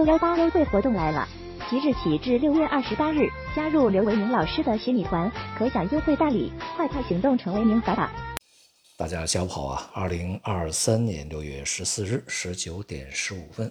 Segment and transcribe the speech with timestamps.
[0.00, 1.28] 六幺八优惠活动来了！
[1.68, 8.10] 即日起至六月二十八日，加入刘维明老师的学米团，可享优惠大礼，快快行动成为名法吧！
[8.96, 9.90] 大家下午好啊！
[9.92, 13.70] 二零二三年六月十四日十九点十五分，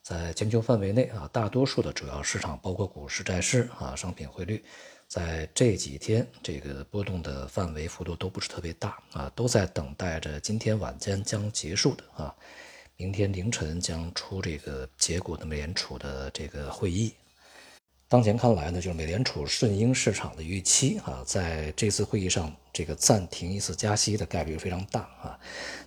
[0.00, 4.64] 在全球范围内啊，大多数的主要市场，包括股市、债市啊、商品汇率，
[5.06, 12.34] 在这几天这个波动的范围幅度都不是特别大啊，都在等待着今天晚间将结束的啊，
[12.98, 17.12] 明天凌晨将出这个结果的美联储的这个会议。
[18.08, 25.38] 当前看来呢，就是美联储顺应市场的预期啊，在这次会议上这个暂停一次加息的概率非常大啊。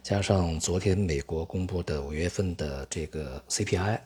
[0.03, 3.99] 加上昨天美国公布的五月份的这个 CPI，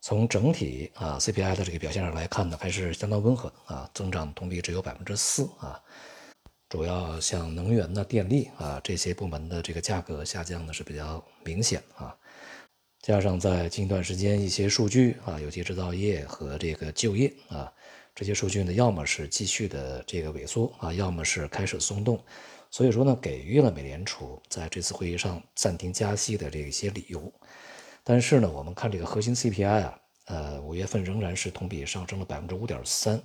[0.00, 5.80] 从整体啊 CPI 的这个表现上来看呢，还是相当温和啊，增长同比只有百分之四啊。
[6.72, 12.16] 主要像能源呢、电力啊这些部门的这个价格下降呢是比较明显啊。
[13.02, 17.70] 加上在近一段时间一些数据啊，尤其制造业和这个就业啊，
[18.14, 22.18] 这些数据呢，要么是继续的这个萎缩啊，要么是开始松动，
[22.70, 27.30] 所以说呢，给予了美联储在这次会议上暂停加息的这一些理由。
[28.02, 33.22] 但是呢，我们看这个核心 CPI 啊，呃，五月份仍然是同比上升了百分之五点三，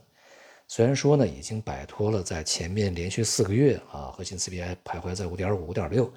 [0.68, 6.12] 虽然说呢，已经摆脱了在前面连续四个月啊，核心 CPI 徘徊在五点五、五点六。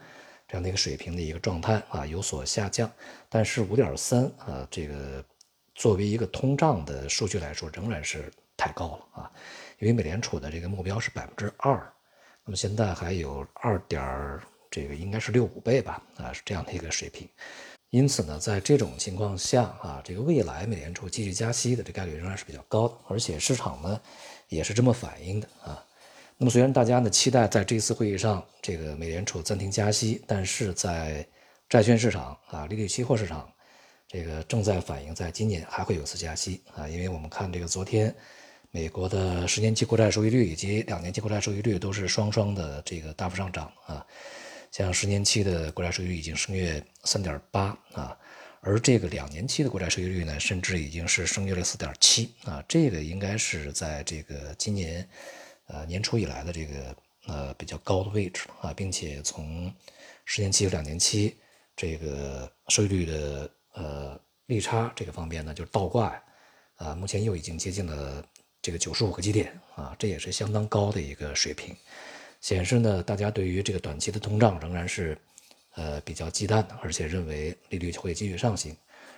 [0.48, 2.90] 这样的一个水平的一个状态啊，有所下降，
[3.28, 5.24] 但是五点三啊，这个
[5.76, 9.30] 作为一个通胀的数据来说，仍然是太高了啊，
[9.78, 11.76] 因为美联储的这个目标是百分之二，
[12.44, 17.28] 那么现在还有二点这个应该是六五倍吧啊，是这样的一个水平，
[17.90, 24.00] 因此呢，在这种情况下啊，这个未来美联储继续加息的这概率仍然是比较高的，而且市场呢
[24.50, 25.82] 也是这么反映的啊。
[26.36, 31.26] 那么，虽然大家呢期待在这次会议上，这个美联储暂停加息，但是在
[31.68, 33.50] 债券市场啊，利率期货市场，
[34.08, 38.14] 这个正在反映在今年还会有次加息啊，因为我们看这个昨天
[38.70, 44.06] 美国的十年期国债收益率以及两年期国债收益率都是双双的这个大幅上涨啊，
[44.72, 48.16] 像十年期的国债收益率已经升越三点八啊，
[48.60, 55.08] 而这个两年期的国债收益率呢，甚至已经是升越了四点七啊，这个应该是在这个今年。
[55.72, 56.96] 呃，年初以来的这个
[57.28, 59.72] 呃比较高的位置啊，并且从
[60.24, 61.36] 十年期和两年期
[61.76, 66.20] 这个收益率的呃利差这个方面呢，就是倒挂
[66.74, 68.20] 啊，目前又已经接近了
[68.60, 71.72] 这个九十五个基点啊，这也是相当高的一个水平，
[72.40, 75.16] 显示呢，大家对于这个短期的通胀仍然是
[75.74, 78.76] 呃比较忌惮，而且认为利率会继续上行，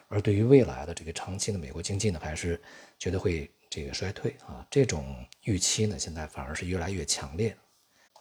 [0.09, 2.61] 而对于未来的这个长期的美国经济呢，还是
[2.99, 3.51] 觉得会。
[3.75, 7.57] 这个衰退啊，这种预期呢，现在反而是越来越强烈。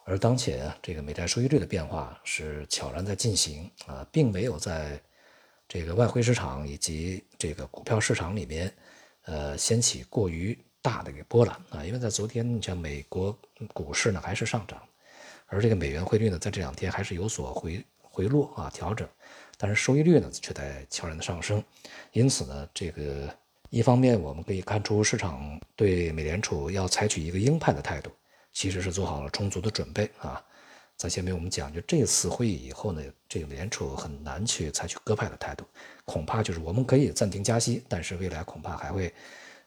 [0.05, 4.97] 而当前，这个美债收益率的变化是悄然在进行啊，并没有在
[5.67, 8.73] 这个外汇市场以及这个股票市场里面，
[9.23, 11.83] 呃，掀起过于大的一个波澜啊。
[11.83, 13.37] 因为在昨天，你像美国
[13.73, 14.81] 股市呢还是上涨，
[15.47, 19.07] 而这个美元汇率呢，在这两天还是有所回回落啊调整，
[19.57, 21.63] 但是收益率呢却在悄然的上升。
[22.11, 23.33] 因此呢，这个。
[23.73, 28.11] 一方面，我们可以看出市场对美联储要采取一个鹰派的态度，
[28.51, 30.43] 其实是做好了充足的准备啊。
[30.97, 35.63] 在前面我们讲，就这次会议以后呢，这个美联储很难去采取鸽派的态度，
[36.03, 39.13] 恐怕就是我们可以暂停加息，但是未来恐怕还会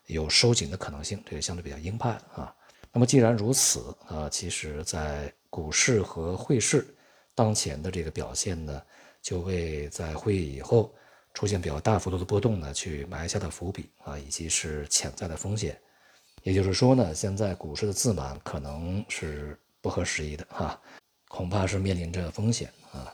[0.05, 2.55] 有收紧的可能性，这个相对比较鹰派啊。
[2.93, 6.94] 那么既然如此啊，其实在股市和汇市
[7.35, 8.83] 当前的这个表现呢，
[9.21, 10.95] 就为在会议以后。
[11.37, 15.77] 出现比较大幅度的波动呢，去埋下的伏笔啊，以及是潜在的风险。
[16.45, 20.81] 也就是说呢，现在股市的自满可能是不合时宜的哈，
[21.27, 23.13] 恐怕是面临着风险啊。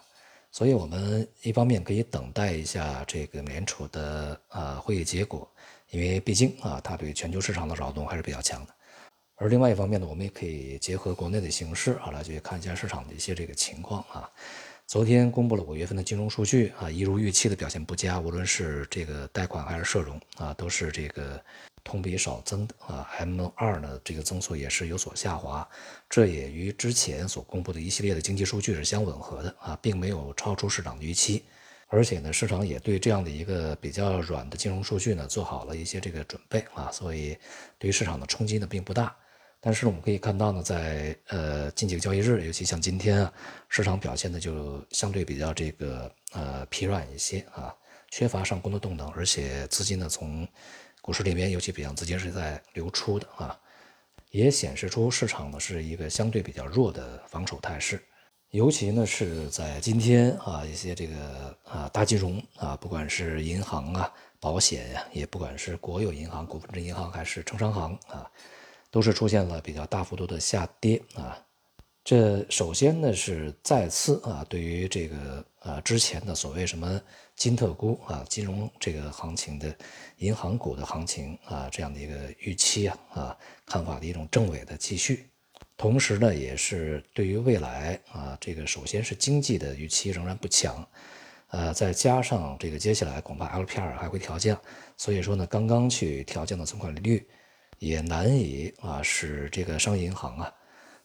[0.52, 5.50] 所以，我们一方面可以等待一下这个美联储的啊会议结果，
[5.88, 8.74] 因为毕竟啊，它对全球市场的扰动还是比较强的。
[9.40, 14.30] 而另外一方面呢，我们也可以结合国内的形势啊，来去看一下市场的一些这个情况啊。
[14.86, 21.42] 昨天公布了五月份的金融数据啊，一如预期的表现不佳，无论是这个贷款还是社融啊，都是这个
[21.82, 23.08] 同比少增的啊。
[23.18, 25.66] M 二呢，这个增速也是有所下滑，
[26.10, 31.42] 这也与之前所公布的一系列的经济数据是相吻合的啊，并没有超出市场的预期。
[31.86, 37.38] 而且呢，市场也对这样的一个比较软的金融数据呢做好了一些这个准备啊，所以
[37.78, 39.16] 对于市场的冲击呢并不大。
[39.60, 43.32] 但是我们可以看到呢，在呃近几个交易日，尤其像今天啊，
[43.68, 47.74] 市场表现的就相对比较这个呃疲软一些啊，
[48.10, 50.48] 缺乏上攻的动能，而且资金呢从
[51.02, 53.58] 股市里面，尤其北向资金是在流出的啊，
[54.30, 58.02] 也显示出市场呢是一个相对比较弱的防守态势，
[58.52, 64.10] 尤其呢是在今天啊，一些这个啊大金融啊，不管是银行啊、
[64.40, 68.30] 保险呀，也不管是国有银行、股份制银行还是城商行啊，
[68.90, 71.38] 都是出现了比较大幅度的下跌啊。
[72.02, 77.00] 这首先呢是再次啊，对于这个啊之前的所谓什么
[77.36, 79.72] 金特估啊金融这个行情的
[80.16, 85.26] 银行股的行情啊这样的一个预期啊啊看法的一种正伪的继续，
[85.76, 90.84] 同时呢也是对于未来啊这个首先是经济的预期仍然不强，
[91.48, 94.58] 呃再加上这个接下来恐怕 LPR 还会调降，
[94.96, 97.28] 所以说呢刚刚去调降的存款利率
[97.80, 100.54] 也难以啊使这个商业银行啊。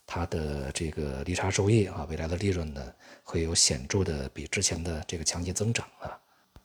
[0.06, 2.94] 它的这个利差收益啊，未来的利润呢，
[3.24, 6.16] 会有显著的比之前的这个强劲增长啊。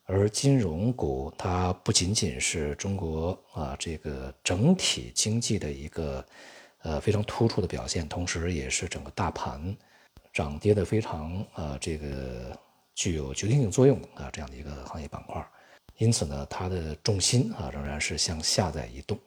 [0.05, 6.23] 而金融股它不仅仅是中国啊这个整体经济的一个
[6.83, 9.75] 呃非常突出的表现，同时也是整个大盘
[10.35, 12.55] 涨跌的非常啊这个
[12.95, 15.43] 具有决定性作用啊这样的一个行业板块。
[15.97, 19.19] 因此呢，它的重心啊仍然是向下在移动。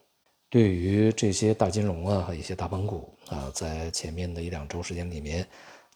[0.53, 5.43] 对于这些大金融啊和一些大盘股啊，在前面的一两周时间里面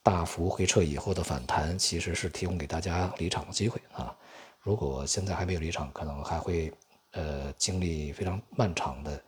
[0.01, 4.17] 大幅回撤以后的反弹，其实是提供给大家离场的机会啊。
[4.59, 6.73] 如果现在还没有离场，可能还会
[7.11, 9.23] 呃经历非常漫长的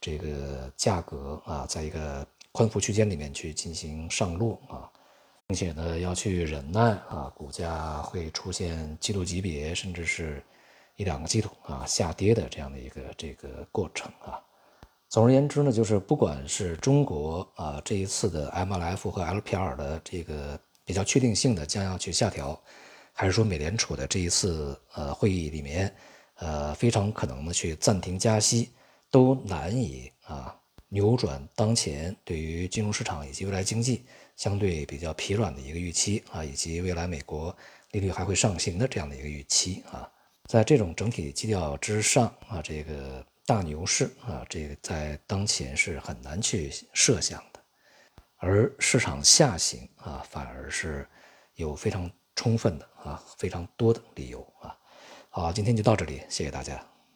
[0.00, 4.90] 这个价格啊，在一个宽幅区间里面去进行上落啊，
[5.46, 10.42] 并且呢要去忍耐啊，股价会出现季度级别甚至是
[10.96, 14.42] 一两个季度啊下跌的这样的一个这个过程啊。
[15.12, 22.58] 总而言之呢，就是不管是中国啊这一次的 MLF 和 LPR 的这个比较确定性的将要去下调，
[23.12, 25.94] 还是说美联储的这一次呃会议里面
[26.36, 28.70] 呃非常可能的去暂停加息，
[29.10, 34.06] 都难以啊扭转当前对于金融市场以及未来经济
[34.36, 37.54] 相对比较疲软的一个预期啊，以及未来美国
[37.90, 40.10] 利率还会上行的这样的一个预期啊，
[40.48, 43.22] 在这种整体基调之上啊，这个。
[43.44, 47.60] 大牛市啊，这个在当前是很难去设想的，
[48.36, 51.06] 而市场下行啊，反而是
[51.54, 54.76] 有非常充分的啊，非常多的理由啊。
[55.28, 56.91] 好，今天就到这里，谢谢大家。